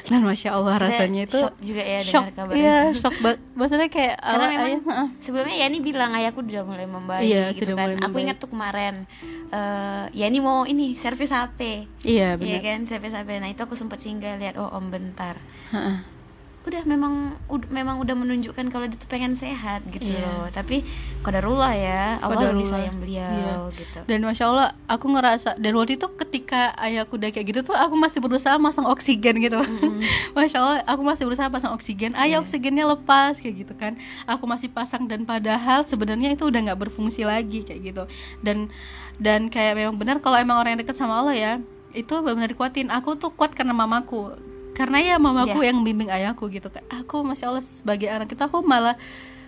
[0.06, 2.98] dan masya Allah rasanya itu shock juga ya shock, dengar kabar iya, itu.
[3.02, 6.86] shock banget maksudnya kayak karena memang ayah, uh, sebelumnya ya ini bilang ayahku udah mulai
[6.86, 7.82] membaik iya, gitu sudah kan.
[7.82, 8.94] mulai aku ingat tuh kemarin
[9.50, 12.46] uh, ya ini mau ini servis HP iya benar.
[12.48, 15.36] iya kan servis HP nah itu aku sempat singgah lihat oh om bentar.
[15.70, 16.15] Uh -uh
[16.66, 20.26] udah memang udah, memang udah menunjukkan kalau dia tuh pengen sehat gitu yeah.
[20.26, 20.82] loh tapi
[21.22, 22.58] kodarullah ya Allah kodarullah.
[22.58, 23.78] lebih sayang beliau yeah.
[23.78, 27.76] gitu dan masya Allah aku ngerasa dan waktu itu ketika ayahku udah kayak gitu tuh
[27.78, 30.02] aku masih berusaha masang oksigen gitu mm -hmm.
[30.36, 32.42] masya Allah aku masih berusaha pasang oksigen ayah yeah.
[32.42, 33.94] oksigennya lepas kayak gitu kan
[34.26, 38.04] aku masih pasang dan padahal sebenarnya itu udah nggak berfungsi lagi kayak gitu
[38.42, 38.66] dan
[39.22, 41.52] dan kayak memang benar kalau emang orang yang dekat sama Allah ya
[41.96, 44.36] itu benar-benar dikuatin aku tuh kuat karena mamaku
[44.76, 45.72] karena ya mamaku yeah.
[45.72, 48.94] yang bimbing ayahku gitu kan aku masya allah sebagai anak itu aku malah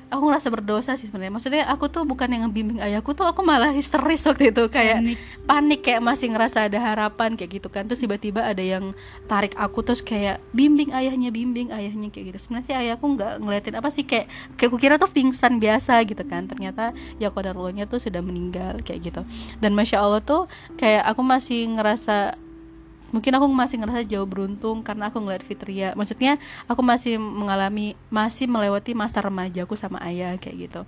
[0.08, 1.32] aku ngerasa berdosa sih sebenarnya.
[1.36, 5.18] Maksudnya aku tuh bukan yang bimbing ayahku tuh aku malah histeris waktu itu kayak panik.
[5.44, 7.84] panik kayak masih ngerasa ada harapan kayak gitu kan.
[7.84, 8.96] Terus tiba-tiba ada yang
[9.28, 12.38] tarik aku terus kayak bimbing ayahnya bimbing ayahnya kayak gitu.
[12.48, 16.24] Sebenarnya sih ayahku nggak ngeliatin apa sih kayak kayak aku kira tuh pingsan biasa gitu
[16.24, 16.48] kan.
[16.48, 19.22] Ternyata ya kodarullah tuh sudah meninggal kayak gitu.
[19.60, 20.48] Dan masya allah tuh
[20.80, 22.47] kayak aku masih ngerasa
[23.10, 25.96] mungkin aku masih ngerasa jauh beruntung karena aku ngeliat Fitria.
[25.96, 26.36] Maksudnya
[26.68, 30.80] aku masih mengalami masih melewati masa remajaku sama ayah kayak gitu.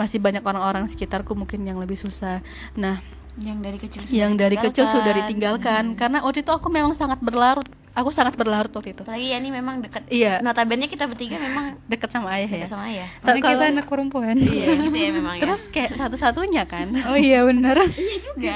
[0.00, 2.40] Masih banyak orang-orang sekitarku mungkin yang lebih susah.
[2.78, 3.00] Nah
[3.38, 5.94] yang dari kecil yang dari kecil sudah ditinggalkan.
[5.94, 5.96] Hmm.
[5.98, 7.66] karena waktu itu aku memang sangat berlarut
[7.98, 9.02] aku sangat berlarut waktu itu.
[9.02, 10.06] Apalagi ya ini memang dekat.
[10.06, 10.38] Iya.
[10.38, 12.66] Notabene kita bertiga memang dekat sama ayah ya.
[12.70, 13.10] sama ayah.
[13.18, 14.38] Tapi kita anak perempuan.
[14.38, 15.42] Iya gitu ya memang ya.
[15.42, 16.94] Terus kayak satu-satunya kan.
[17.10, 17.82] Oh iya benar.
[17.98, 18.54] iya juga.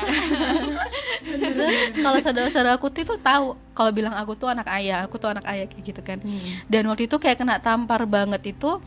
[1.26, 5.44] Terus kalau saudara-saudara aku tuh tahu kalau bilang aku tuh anak ayah, aku tuh anak
[5.48, 6.20] ayah kayak gitu kan.
[6.22, 6.40] Hmm.
[6.68, 8.78] Dan waktu itu kayak kena tampar banget itu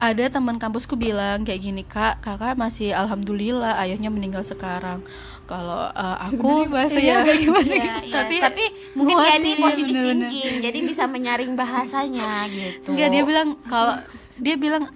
[0.00, 5.04] ada teman kampusku bilang kayak gini kak kakak masih alhamdulillah ayahnya meninggal sekarang.
[5.44, 8.00] Kalau uh, aku bahasanya iya, gimana iya, gitu.
[8.06, 8.14] Iya.
[8.22, 12.96] tapi tapi mungkin jadi positif thinking jadi bisa menyaring bahasanya gitu.
[12.96, 13.94] Enggak dia bilang kalau
[14.40, 14.88] dia bilang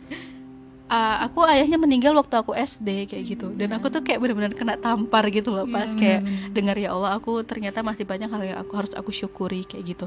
[0.94, 3.46] uh, aku ayahnya meninggal waktu aku SD kayak gitu.
[3.54, 5.98] Dan aku tuh kayak benar-benar kena tampar gitu loh pas hmm.
[5.98, 6.20] kayak
[6.54, 10.06] dengar ya Allah aku ternyata masih banyak hal yang aku harus aku syukuri kayak gitu.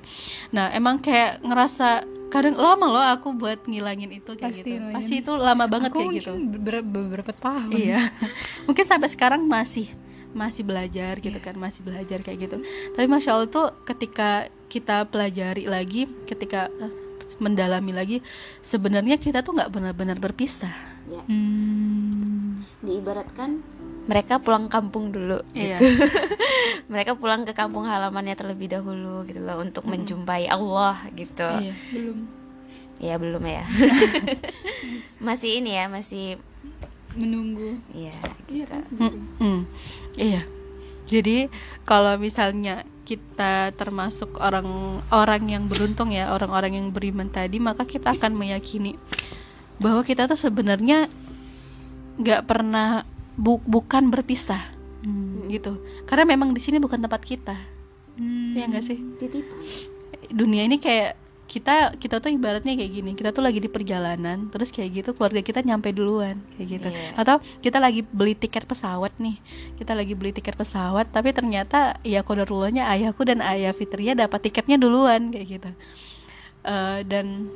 [0.56, 4.92] Nah emang kayak ngerasa kadang lama loh aku buat ngilangin itu kayak pasti, gitu.
[4.92, 6.32] pasti itu lama banget aku kayak gitu.
[6.60, 7.72] beberapa, beberapa tahun.
[7.76, 8.12] Iya.
[8.68, 9.92] Mungkin sampai sekarang masih
[10.36, 12.58] masih belajar gitu kan masih belajar kayak gitu.
[12.94, 16.68] Tapi masya allah tuh ketika kita pelajari lagi ketika
[17.38, 18.18] mendalami lagi
[18.64, 20.74] sebenarnya kita tuh nggak benar-benar berpisah
[21.08, 21.24] ya.
[21.28, 22.64] hmm.
[22.84, 23.60] diibaratkan
[24.08, 25.80] mereka pulang kampung dulu iya.
[25.84, 26.08] gitu.
[26.92, 29.92] mereka pulang ke kampung halamannya terlebih dahulu gitu loh untuk hmm.
[29.92, 32.18] menjumpai Allah gitu iya, belum
[32.98, 33.64] ya belum ya
[35.28, 36.40] masih ini ya masih
[37.18, 38.16] menunggu iya
[38.48, 38.78] gitu.
[38.98, 39.10] iya,
[39.42, 39.62] hmm,
[40.18, 40.42] iya
[41.08, 41.48] jadi
[41.88, 48.36] kalau misalnya kita termasuk orang-orang yang beruntung ya orang-orang yang beriman tadi maka kita akan
[48.36, 49.00] meyakini
[49.80, 51.08] bahwa kita tuh sebenarnya
[52.20, 54.74] nggak pernah bu bukan berpisah.
[55.06, 55.46] Hmm.
[55.48, 55.78] gitu.
[56.10, 57.56] Karena memang di sini bukan tempat kita.
[58.18, 58.58] Hmm.
[58.58, 58.98] ya nggak sih?
[60.34, 64.68] Dunia ini kayak kita kita tuh ibaratnya kayak gini kita tuh lagi di perjalanan terus
[64.68, 66.88] kayak gitu keluarga kita nyampe duluan kayak gitu.
[66.92, 67.16] Yeah.
[67.16, 69.40] atau kita lagi beli tiket pesawat nih
[69.80, 74.76] kita lagi beli tiket pesawat tapi ternyata ya kodarullahnya ayahku dan ayah Fitria dapat tiketnya
[74.76, 75.72] duluan kayak gitu.
[76.68, 77.48] Uh, dan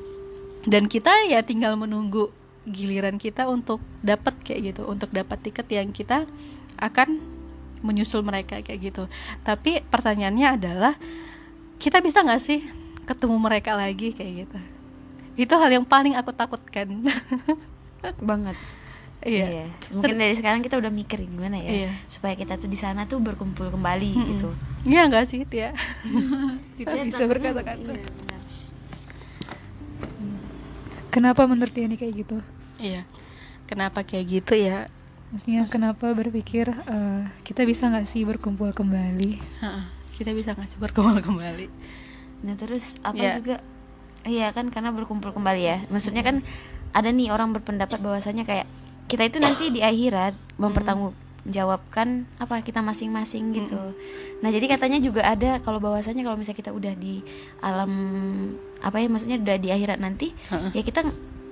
[0.64, 2.32] dan kita ya tinggal menunggu
[2.64, 6.24] giliran kita untuk dapat kayak gitu untuk dapat tiket yang kita
[6.80, 7.20] akan
[7.84, 9.04] menyusul mereka kayak gitu.
[9.44, 10.94] Tapi pertanyaannya adalah
[11.82, 12.62] kita bisa nggak sih
[13.12, 14.58] ketemu mereka lagi kayak gitu.
[15.36, 16.88] Itu hal yang paling aku takutkan.
[18.30, 18.56] Banget.
[19.22, 19.46] Iya.
[19.46, 19.66] Iya.
[19.94, 21.92] Mungkin dari sekarang kita udah mikir gimana ya Iya.
[22.10, 24.30] supaya kita tuh di sana tuh berkumpul kembali Mm-mm.
[24.34, 24.50] gitu.
[24.82, 25.78] iya nggak sih Tia?
[26.82, 27.86] Tidak bisa berkata-kata.
[27.94, 28.42] Iya, benar.
[31.14, 32.38] kenapa menurut Tiani kayak gitu?
[32.82, 33.06] Iya.
[33.70, 34.90] Kenapa kayak gitu ya?
[35.30, 39.38] Maksudnya kenapa berpikir eh, kita bisa nggak sih berkumpul kembali?
[39.62, 39.84] Heeh,
[40.18, 41.70] kita bisa ngasih berkumpul kembali
[42.42, 43.34] Nah terus apa Iya.
[43.38, 43.56] juga?
[44.22, 45.78] Iya kan karena berkumpul kembali ya.
[45.90, 46.46] Maksudnya kan
[46.92, 48.68] ada nih orang berpendapat bahwasanya kayak
[49.12, 53.76] Kita itu nanti di akhirat mempertanggungjawabkan apa kita masing-masing gitu.
[54.40, 57.20] Nah jadi katanya juga ada kalau bahwasanya kalau misalnya kita udah di
[57.60, 57.92] alam
[58.80, 60.32] Apa ya maksudnya udah di akhirat nanti.
[60.72, 61.04] Ya kita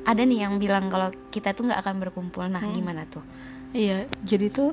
[0.08, 2.48] ada nih yang bilang kalau kita tuh nggak akan berkumpul.
[2.48, 3.22] Nah gimana tuh?
[3.76, 4.72] Iya, jadi tuh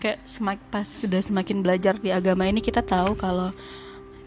[0.00, 3.52] kayak semak pas sudah semakin belajar di agama ini kita tahu kalau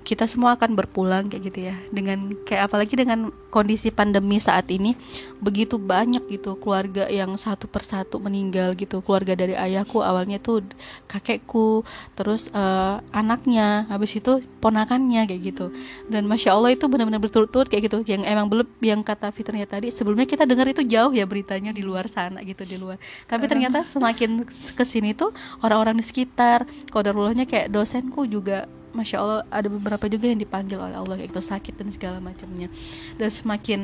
[0.08, 1.76] kita semua akan berpulang kayak gitu ya.
[1.91, 4.96] Dengan kayak apalagi dengan kondisi pandemi saat ini
[5.43, 9.04] begitu banyak gitu keluarga yang satu persatu meninggal gitu.
[9.04, 10.63] Keluarga dari ayahku awalnya tuh
[11.12, 11.84] kakekku,
[12.15, 15.76] terus eh, anaknya, habis itu ponakannya kayak gitu.
[16.08, 18.00] Dan masya Allah itu benar-benar berturut-turut kayak gitu.
[18.08, 21.82] Yang emang belum yang kata fitrnya tadi sebelumnya kita dengar itu jauh ya beritanya di
[21.82, 25.34] luar sana gitu di luar tapi ternyata semakin ke sini tuh
[25.65, 30.93] orang-orang di sekitar kodarullahnya kayak dosenku juga masya Allah ada beberapa juga yang dipanggil oleh
[30.93, 32.67] Allah kayak gitu sakit dan segala macamnya.
[33.15, 33.82] Dan semakin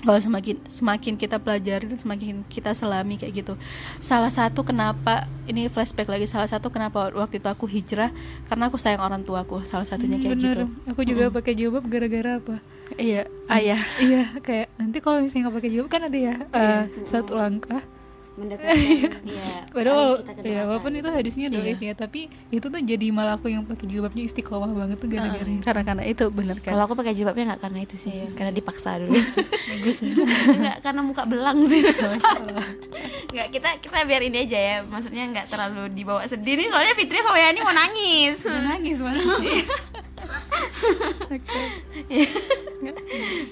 [0.00, 3.52] kalau semakin semakin kita pelajari dan semakin kita selami kayak gitu.
[4.00, 8.08] Salah satu kenapa ini flashback lagi salah satu kenapa waktu itu aku hijrah
[8.48, 10.56] karena aku sayang orang tuaku salah satunya Hmm, kayak bener.
[10.56, 10.64] gitu.
[10.88, 12.56] Aku juga pakai jilbab gara-gara apa?
[12.96, 13.84] Iya ayah.
[14.00, 17.84] Iya kayak nanti kalau misalnya nggak pakai jilbab kan ada ya eh, satu langkah
[18.40, 21.92] Mendekatkan ya Padahal ya walaupun itu hadisnya doif Iya.
[21.92, 25.60] ya, tapi itu tuh jadi malah aku yang pakai jilbabnya istiqomah banget tuh gara-gara itu.
[25.60, 28.32] karena karena itu bener kan Kalau aku pakai jilbabnya nggak karena itu sih, Iya.
[28.32, 29.12] karena dipaksa dulu.
[29.70, 30.12] Bagus ya.
[30.50, 31.84] Nggak karena muka belang sih.
[33.30, 36.66] Nggak kita kita biar ini aja ya, maksudnya nggak terlalu dibawa sedih nih.
[36.66, 38.42] Soalnya Fitri sama Yani mau nangis.
[38.42, 39.22] Udah nangis malah.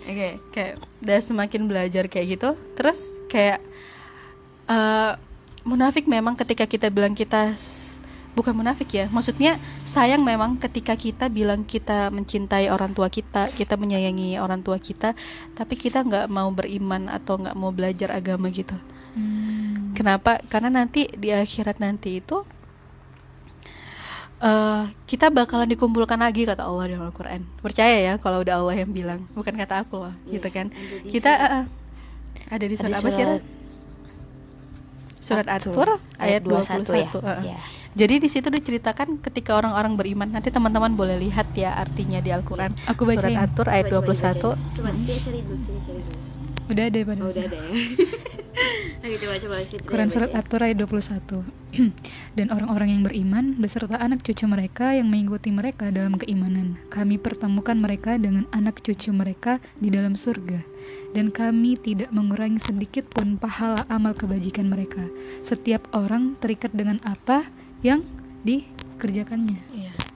[0.08, 0.28] Oke.
[0.50, 3.60] kayak udah semakin belajar kayak gitu terus kayak
[4.68, 5.12] eh
[5.64, 7.52] munafik memang ketika kita bilang kita
[8.32, 13.74] bukan munafik ya maksudnya sayang memang ketika kita bilang kita mencintai orang tua kita kita
[13.74, 15.18] menyayangi orang tua kita
[15.58, 18.78] tapi kita nggak mau beriman atau nggak mau belajar agama gitu
[19.18, 19.92] Hmm.
[19.98, 20.38] Kenapa?
[20.46, 22.46] Karena nanti di akhirat nanti itu
[24.38, 27.42] eh kita bakalan dikumpulkan lagi kata Allah di Al-Qur'an.
[27.58, 30.66] Percaya ya kalau udah Allah yang bilang, bukan kata aku loh, Iya, gitu kan.
[31.10, 31.64] Kita eh, eh,
[32.46, 33.26] ada di surat apa sih?
[35.18, 35.24] Ra?
[35.24, 36.86] surat Surat At-Tur ayat 21.
[36.94, 37.06] ya.
[37.06, 37.38] eh, eh.
[37.50, 37.58] Iya.
[37.98, 42.72] Jadi di situ diceritakan ketika orang-orang beriman, nanti teman-teman boleh lihat ya artinya di Al-Qur'an.
[42.86, 43.38] Aku Surat bacain.
[43.42, 44.38] At-Tur ayat Coba, coba 21.
[44.38, 44.76] dibacain.
[44.78, 46.20] Coba dia cari dulu, dia cari dulu.
[46.68, 47.20] Udah ada pada.
[47.24, 47.70] Oh, udah ada ya.
[48.98, 50.30] Oke, coba coba Quran surat.
[50.34, 51.46] At-Tur ayat 21
[52.36, 57.78] Dan orang-orang yang beriman beserta anak cucu mereka yang mengikuti mereka dalam keimanan Kami pertemukan
[57.78, 60.58] mereka dengan anak cucu mereka di dalam surga
[61.12, 65.08] Dan kami tidak mengurangi sedikit pun pahala amal kebajikan mereka
[65.40, 67.48] Setiap orang terikat dengan apa
[67.80, 68.04] yang
[68.44, 70.07] dikerjakannya Iya.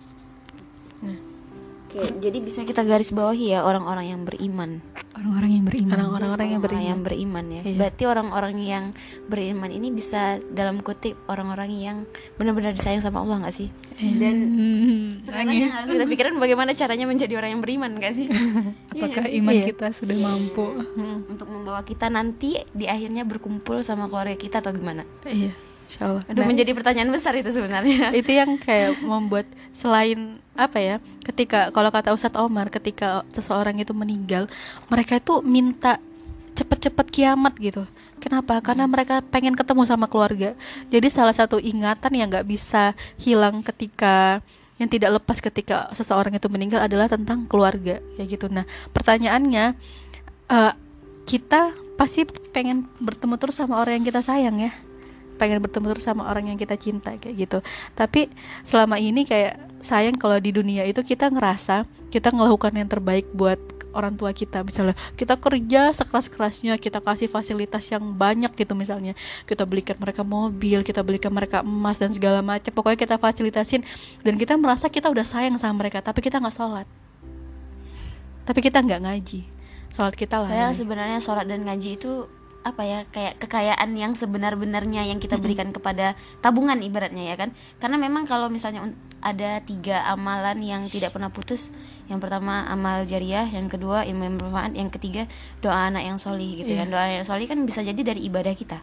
[1.92, 4.81] Oke, jadi bisa kita garis bawahi ya orang-orang yang beriman.
[5.12, 7.05] Orang-orang yang beriman Orang-orang yang Orang-orang yang beriman.
[7.05, 7.62] beriman ya.
[7.62, 7.76] Iya.
[7.76, 8.85] Berarti orang-orang yang
[9.22, 11.96] beriman ini bisa dalam kutip orang-orang yang
[12.35, 13.68] benar-benar disayang sama Allah nggak sih?
[14.00, 18.26] Dan Hmm, sekarang yang harus kita pikirin bagaimana caranya menjadi orang yang beriman nggak sih?
[18.92, 19.64] Apakah iman Iya.
[19.68, 20.64] kita sudah mampu
[20.96, 25.05] Hmm, Untuk membawa kita nanti di akhirnya berkumpul sama keluarga kita atau gimana?
[25.22, 25.52] Iya.
[25.92, 26.24] Insyaallah.
[26.24, 28.09] Aduh Nah, menjadi pertanyaan besar itu sebenarnya.
[28.20, 29.44] itu yang kayak membuat
[29.76, 34.48] selain apa ya ketika kalau kata Ustadz Omar ketika seseorang itu meninggal
[34.92, 36.00] mereka itu minta
[36.57, 37.85] cepet-cepet kiamat gitu.
[38.20, 38.61] Kenapa?
[38.64, 40.57] Karena mereka pengen ketemu sama keluarga.
[40.88, 44.40] Jadi salah satu ingatan yang nggak bisa hilang ketika
[44.81, 48.48] yang tidak lepas ketika seseorang itu meninggal adalah tentang keluarga ya gitu.
[48.48, 48.64] Nah
[48.96, 49.76] pertanyaannya
[50.48, 50.72] eh,
[51.28, 54.72] kita pasti pengen bertemu terus sama orang yang kita sayang ya
[55.42, 57.59] pengen bertemu terus sama orang yang kita cinta kayak gitu.
[57.98, 58.31] Tapi
[58.62, 61.83] selama ini kayak sayang kalau di dunia itu kita ngerasa
[62.14, 63.59] kita melakukan yang terbaik buat
[63.90, 64.62] orang tua kita.
[64.62, 69.18] Misalnya kita kerja sekeras-kerasnya kita kasih fasilitas yang banyak gitu misalnya.
[69.42, 72.70] Kita belikan mereka mobil kita belikan mereka emas dan segala macam.
[72.70, 73.83] Pokoknya kita fasilitasin
[74.22, 76.87] dan kita merasa kita udah sayang sama mereka tapi kita nggak sholat.
[78.46, 79.40] Tapi kita nggak ngaji.
[79.92, 80.70] Sholat kita lah.
[80.70, 82.31] Sebenarnya sholat dan ngaji itu
[82.62, 87.51] apa ya kayak kekayaan yang sebenar-benarnya yang kita berikan kepada tabungan ibaratnya ya kan.
[87.83, 88.87] Karena memang kalau misalnya
[89.22, 91.70] ada tiga amalan yang tidak pernah putus
[92.11, 95.31] yang pertama amal jariah yang kedua ilmu yang bermanfaat yang ketiga
[95.62, 96.87] doa anak yang solih gitu kan.
[96.90, 98.79] Doa yang solih kan bisa jadi dari ibadah kita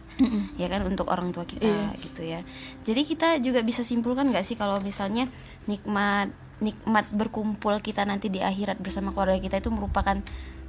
[0.60, 2.44] ya kan untuk orang tua kita gitu ya.
[2.84, 5.28] Jadi kita juga bisa simpulkan nggak sih kalau misalnya
[5.64, 10.20] nikmat nikmat berkumpul kita nanti di akhirat bersama keluarga kita itu merupakan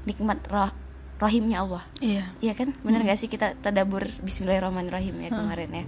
[0.07, 0.75] nikmat rah-
[1.21, 1.83] rahimnya Allah.
[2.01, 2.33] Iya.
[2.41, 5.85] Iya kan, benar nggak sih kita tadabur Bismillahirrahmanirrahim ya kemarin ya.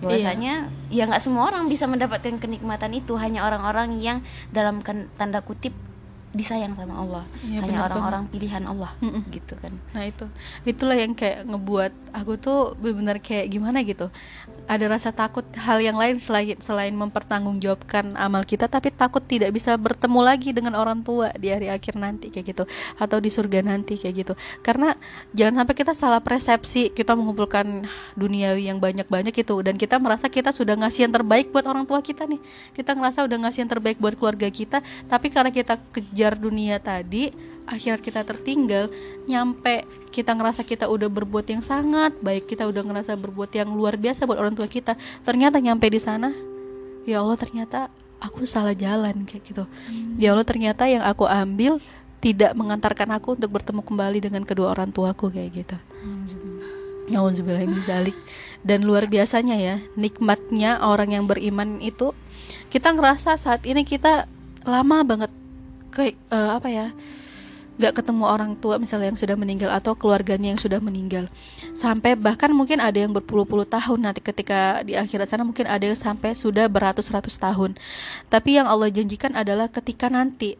[0.00, 0.52] Bahwasanya
[0.88, 5.72] ya nggak semua orang bisa mendapatkan kenikmatan itu, hanya orang-orang yang dalam kan- tanda kutip
[6.34, 9.22] disayang sama Allah, Iya, hanya orang-orang pilihan Allah, Mm-mm.
[9.30, 9.70] gitu kan.
[9.94, 10.26] Nah itu,
[10.66, 14.10] itulah yang kayak ngebuat aku tuh benar-benar kayak gimana gitu.
[14.66, 19.78] Ada rasa takut hal yang lain selain selain mempertanggungjawabkan amal kita, tapi takut tidak bisa
[19.78, 22.64] bertemu lagi dengan orang tua di hari akhir nanti kayak gitu,
[22.98, 24.34] atau di surga nanti kayak gitu.
[24.64, 24.96] Karena
[25.36, 27.86] jangan sampai kita salah persepsi, kita mengumpulkan
[28.18, 32.00] duniawi yang banyak-banyak itu, dan kita merasa kita sudah ngasih yang terbaik buat orang tua
[32.00, 32.40] kita nih.
[32.72, 34.80] Kita ngerasa udah ngasih yang terbaik buat keluarga kita,
[35.12, 37.28] tapi karena kita kejar dunia tadi,
[37.68, 38.88] akhirat kita tertinggal
[39.28, 43.96] nyampe kita ngerasa kita udah berbuat yang sangat baik kita udah ngerasa berbuat yang luar
[43.96, 46.28] biasa buat orang tua kita ternyata nyampe di sana
[47.08, 47.88] ya Allah ternyata
[48.24, 49.64] aku salah jalan kayak gitu.
[50.16, 51.76] Ya Allah ternyata yang aku ambil
[52.24, 55.76] tidak mengantarkan aku untuk bertemu kembali dengan kedua orang tuaku kayak gitu.
[57.84, 58.16] Zalik.
[58.64, 62.16] Dan luar biasanya ya, nikmatnya orang yang beriman itu
[62.72, 64.24] kita ngerasa saat ini kita
[64.64, 65.28] lama banget
[65.94, 66.90] ke eh, apa ya?
[67.74, 71.26] nggak ketemu orang tua misalnya yang sudah meninggal atau keluarganya yang sudah meninggal.
[71.74, 75.98] Sampai bahkan mungkin ada yang berpuluh-puluh tahun nanti ketika di akhirat sana mungkin ada yang
[75.98, 77.74] sampai sudah beratus-ratus tahun.
[78.30, 80.54] Tapi yang Allah janjikan adalah ketika nanti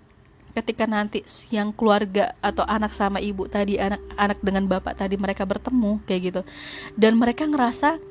[0.55, 5.47] ketika nanti yang keluarga atau anak sama ibu tadi anak anak dengan bapak tadi mereka
[5.47, 6.43] bertemu kayak gitu.
[6.99, 8.03] Dan mereka ngerasa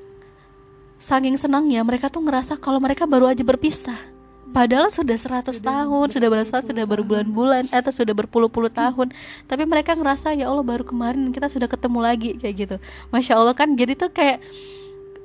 [0.96, 4.13] saking senangnya mereka tuh ngerasa kalau mereka baru aja berpisah
[4.54, 9.12] padahal sudah 100 tahun sudah berasa sudah berbulan-bulan atau sudah berpuluh-puluh tahun.
[9.50, 12.76] Tapi mereka ngerasa ya Allah baru kemarin kita sudah ketemu lagi kayak gitu.
[13.10, 13.74] Masya Allah kan?
[13.74, 14.40] Jadi tuh kayak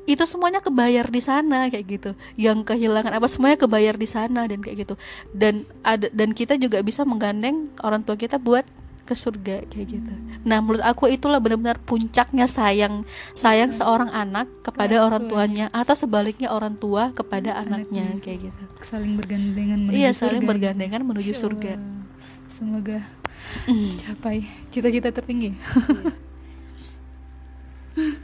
[0.09, 2.11] itu semuanya kebayar di sana kayak gitu.
[2.41, 4.95] Yang kehilangan apa semuanya kebayar di sana dan kayak gitu.
[5.37, 8.65] Dan ada dan kita juga bisa menggandeng orang tua kita buat
[9.09, 10.13] ke surga kayak gitu.
[10.45, 15.97] Nah, menurut aku itulah benar-benar puncaknya sayang sayang seorang anak kepada orang orang tuanya atau
[15.97, 18.63] sebaliknya orang tua kepada anaknya kayak gitu.
[18.79, 20.51] saling bergandengan menuju Iya, saling surga.
[20.53, 21.73] bergandengan menuju Masya surga.
[21.75, 22.05] Allah.
[22.47, 22.99] Semoga
[23.65, 23.97] Mm.
[23.97, 25.57] capai cita-cita tertinggi.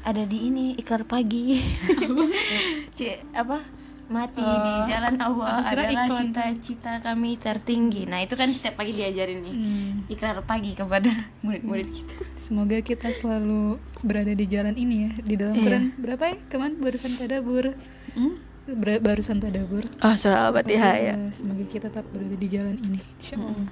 [0.05, 1.59] Ada di ini ikrar pagi.
[2.97, 3.59] C- apa?
[4.05, 8.05] Mati di jalan Allah adalah cita-cita kami tertinggi.
[8.05, 9.55] Nah, itu kan setiap pagi diajarin nih.
[9.55, 11.09] Hmm, Ikrar pagi kepada
[11.45, 12.15] murid-murid kita.
[12.35, 15.63] Semoga kita selalu berada di jalan ini ya di dalam Iya.
[15.63, 17.65] Quran berapa ya kemarin barusan tadabur
[18.13, 18.35] Hmm?
[18.67, 21.13] Ber- barusan tadabur Oh, surah Al-Fatihah ya.
[21.15, 23.67] Eh, semoga kita tetap berada di jalan ini Insya Allah.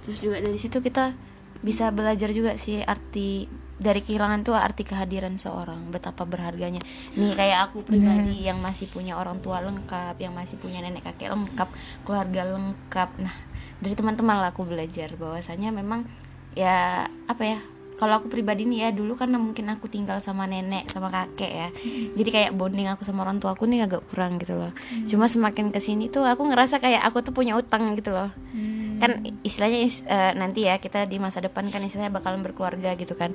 [0.00, 1.12] Terus juga dari situ kita
[1.60, 3.44] bisa belajar juga sih arti
[3.80, 6.84] dari kehilangan tuh arti kehadiran seorang betapa berharganya.
[7.16, 11.32] Nih kayak aku pribadi yang masih punya orang tua lengkap yang masih punya nenek kakek
[11.32, 11.68] lengkap
[12.04, 13.10] keluarga lengkap.
[13.24, 13.34] Nah
[13.80, 16.04] dari teman-teman lah aku belajar bahwasanya memang
[16.52, 17.58] ya apa ya
[17.96, 21.68] kalau aku pribadi nih ya dulu karena mungkin aku tinggal sama nenek sama kakek ya.
[22.16, 24.72] Jadi kayak bonding aku sama orang tua aku nih agak kurang gitu loh.
[25.04, 28.28] Cuma semakin ke sini tuh aku ngerasa kayak aku tuh punya utang gitu loh.
[28.52, 28.80] Hmm.
[29.00, 33.16] kan istilahnya is- eh, nanti ya kita di masa depan kan istilahnya bakalan berkeluarga gitu
[33.16, 33.32] kan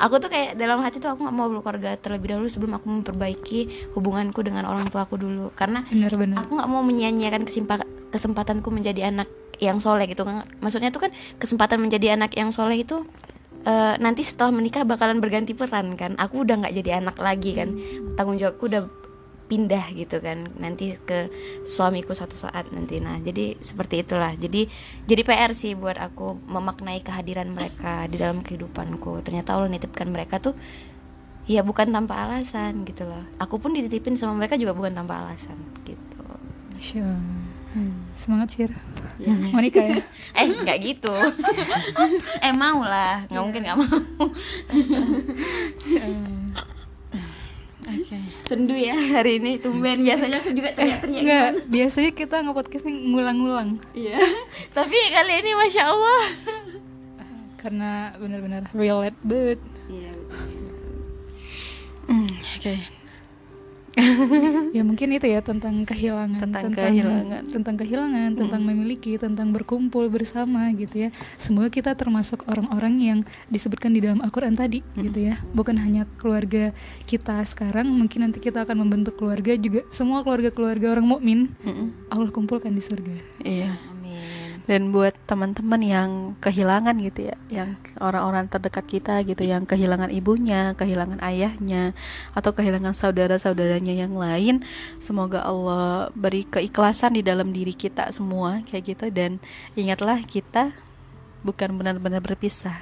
[0.00, 3.92] aku tuh kayak dalam hati tuh aku nggak mau berkeluarga terlebih dahulu sebelum aku memperbaiki
[3.92, 5.52] hubunganku dengan orang tua aku dulu.
[5.52, 7.44] Karena benar-benar aku nggak mau menyia-nyiakan
[8.10, 9.28] kesempatanku menjadi anak
[9.60, 10.24] yang soleh gitu.
[10.24, 13.04] Kan maksudnya tuh kan kesempatan menjadi anak yang soleh itu
[13.68, 16.16] eh, nanti setelah menikah bakalan berganti peran kan.
[16.16, 17.76] Aku udah nggak jadi anak lagi kan.
[18.16, 18.88] Tanggung jawabku udah
[19.50, 21.26] pindah gitu kan nanti ke
[21.66, 23.02] suamiku satu saat nanti.
[23.02, 24.38] Nah jadi seperti itulah.
[24.38, 24.70] Jadi
[25.10, 29.26] jadi PR sih buat aku memaknai kehadiran mereka di dalam kehidupanku.
[29.26, 30.54] Ternyata Allah nitipkan mereka tuh
[31.50, 33.26] ya bukan tanpa alasan gitu loh.
[33.42, 36.22] Aku pun dititipin sama mereka juga bukan tanpa alasan gitu.
[36.78, 37.50] Insya Allah.
[38.18, 38.70] semangat Sir
[39.20, 39.36] Ya.
[39.54, 40.02] mau nikah ya?
[40.38, 41.12] Eh nggak gitu.
[42.46, 43.98] Eh mau lah nggak mungkin nggak mau
[47.90, 48.18] Oke.
[48.46, 50.06] sendu ya hari ini tumben.
[50.06, 53.82] Biasanya aku juga teriak-teriak Enggak, biasanya kita nge-podcast ngulang-ngulang.
[53.96, 54.18] Iya.
[54.76, 56.22] Tapi kali ini masya Allah.
[57.58, 59.60] Karena benar-benar relate banget.
[59.90, 60.12] Iya.
[62.10, 62.99] Hmm, Oke.
[64.76, 67.42] ya mungkin itu ya tentang kehilangan Tentang kehilangan.
[67.48, 73.90] tentang kehilangan tentang memiliki tentang berkumpul bersama gitu ya semoga kita termasuk orang-orang yang disebutkan
[73.90, 76.72] di dalam Al-Quran tadi gitu ya bukan hanya keluarga
[77.04, 82.08] kita sekarang mungkin nanti kita akan membentuk keluarga juga semua keluarga-keluarga orang mukmin Mm-mm.
[82.08, 83.72] Allah kumpulkan di surga Iya.
[84.70, 90.78] Dan buat teman-teman yang kehilangan gitu ya, yang orang-orang terdekat kita gitu, yang kehilangan ibunya,
[90.78, 91.90] kehilangan ayahnya,
[92.38, 94.62] atau kehilangan saudara-saudaranya yang lain,
[95.02, 99.42] semoga Allah beri keikhlasan di dalam diri kita semua kayak gitu dan
[99.74, 100.70] ingatlah kita
[101.42, 102.78] bukan benar-benar berpisah.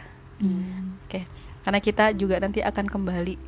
[1.09, 1.24] Oke.
[1.64, 3.47] Karena kita juga nanti akan kembali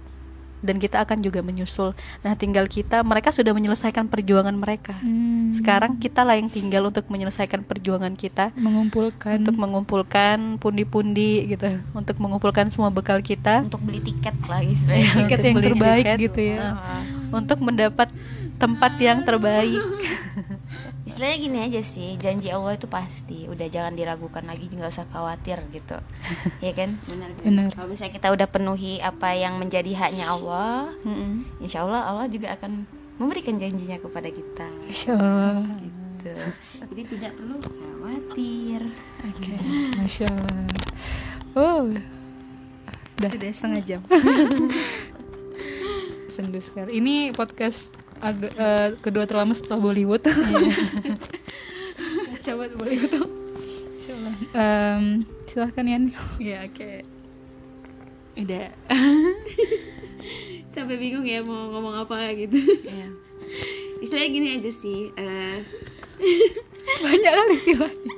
[0.61, 1.93] dan kita akan juga menyusul.
[2.21, 4.93] Nah, tinggal kita mereka sudah menyelesaikan perjuangan mereka.
[5.01, 5.53] Hmm.
[5.53, 12.17] Sekarang kita lah yang tinggal untuk menyelesaikan perjuangan kita mengumpulkan untuk mengumpulkan pundi-pundi gitu, untuk
[12.21, 15.27] mengumpulkan semua bekal kita Untuk beli tiket lah istilahnya.
[15.27, 16.19] tiket yang beli terbaik tiket.
[16.29, 18.09] gitu ya Nah, untuk mendapat
[18.57, 19.81] tempat yang terbaik.
[21.11, 23.51] Istilahnya gini aja sih, janji Allah itu pasti.
[23.51, 25.99] Udah jangan diragukan lagi, nggak usah khawatir gitu.
[26.67, 27.03] ya kan?
[27.11, 27.35] Benar.
[27.43, 27.69] Benar.
[27.75, 30.95] Kalau misalnya kita udah penuhi apa yang menjadi haknya Allah,
[31.59, 32.87] insya Allah Allah juga akan
[33.19, 34.67] memberikan janjinya kepada kita.
[34.87, 35.67] Insya Allah
[36.21, 36.37] Gitu.
[36.85, 38.81] Jadi tidak perlu khawatir.
[39.25, 39.53] Oke.
[39.97, 40.69] Masya Allah
[41.57, 41.89] Oh
[43.17, 44.01] Udah Sudah setengah jam.
[46.37, 47.89] sendu sekali Ini podcast
[48.21, 50.25] agak eh, kedua terlama setelah Bollywood
[52.45, 53.39] Coba Bollywood Allah
[54.51, 56.11] Em, Silahkan Yan
[56.43, 57.07] Ya, oke.
[58.35, 58.75] Udah.
[60.75, 62.59] Sampai bingung ya mau ngomong apa gitu.
[62.83, 63.15] Iya.
[64.03, 65.15] Istilahnya gini aja sih.
[65.15, 65.63] eh,
[67.05, 68.15] Banyak kali istilahnya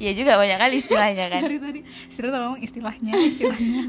[0.00, 1.42] ya juga banyak kali istilahnya kan.
[1.44, 3.82] Dari tadi Sira ngomong istilahnya Istilahnya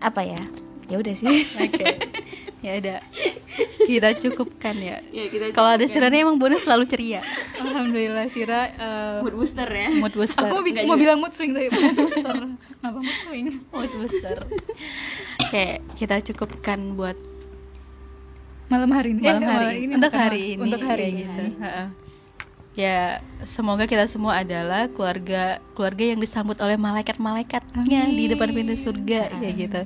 [0.00, 0.40] Apa ya?
[0.86, 1.46] Ya udah sih.
[1.56, 1.86] Oke.
[2.60, 2.98] Ya udah.
[3.82, 5.02] Kita cukupkan ya.
[5.08, 7.20] ya kita Kalau ada sirene emang bonus selalu ceria.
[7.56, 9.90] Alhamdulillah Sira eh, mood booster ya.
[9.92, 10.44] Mood booster.
[10.44, 12.22] Aku bi- mau bilang mood swing tapi mood booster
[12.78, 13.46] Kenapa mood swing?
[13.66, 14.38] mood booster.
[15.42, 17.18] Oke, kita cukupkan buat
[18.68, 19.92] Malam hari ini malam Eh, hari ini.
[19.92, 20.60] Untuk hari ini.
[20.60, 21.42] Untuk hari ya, ini gitu.
[21.58, 21.86] Heeh.
[22.72, 29.28] Ya, semoga kita semua adalah keluarga keluarga yang disambut oleh malaikat-malaikatnya di depan pintu surga
[29.44, 29.80] ya gitu.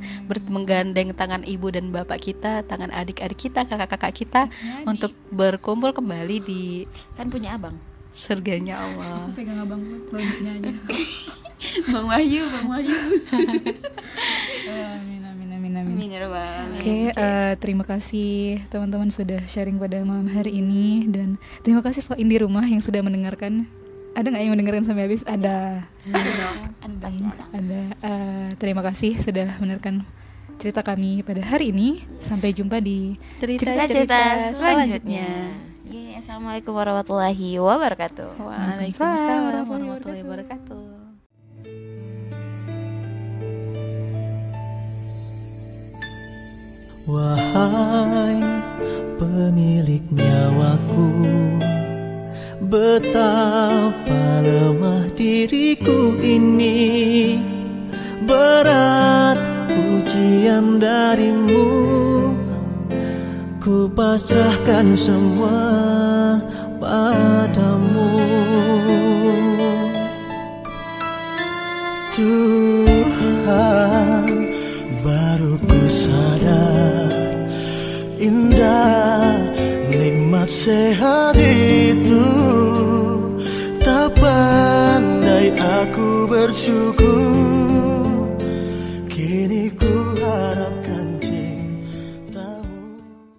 [0.47, 4.43] Menggandeng tangan ibu dan bapak kita, tangan adik-adik kita, kakak-kakak kita
[4.87, 6.87] untuk berkumpul kembali di
[7.19, 7.75] Kan punya abang.
[8.17, 9.29] surganya Allah.
[9.35, 9.83] pegang abang
[11.93, 12.97] Bang Wahyu, Bang Wahyu.
[14.95, 15.26] amin
[15.77, 16.81] amin amin ya rabbal alamin.
[16.81, 22.25] Oke, eh, terima kasih teman-teman sudah sharing pada malam hari ini dan terima kasih selain
[22.25, 23.69] di rumah yang sudah mendengarkan.
[24.17, 25.23] Ada nggak yang mendengarkan sampai habis?
[25.29, 26.31] Ada, Ada
[26.81, 27.45] ada.
[27.53, 27.81] ada.
[28.01, 30.09] Eh, terima kasih sudah mendengarkan
[30.57, 32.09] cerita kami pada hari ini.
[32.25, 35.53] Sampai jumpa di Cerita-cerita selanjutnya.
[35.87, 38.41] Ye, Assalamualaikum warahmatullahi wabarakatuh.
[38.41, 40.86] Waalaikumsalam warahmatullahi wabarakatuh.
[47.07, 48.43] Wahai
[49.15, 51.07] pemilik nyawaku
[52.67, 57.39] Betapa lemah diriku ini.
[58.27, 59.39] Berat
[59.71, 61.71] ujian darimu
[63.63, 65.63] Ku pasrahkan semua
[66.83, 68.19] padamu.
[72.11, 74.16] Tuhan
[75.87, 77.11] sadar
[78.17, 79.37] Indah
[79.93, 82.27] nikmat sehat itu.
[83.85, 87.66] Tak pandai aku bersyukur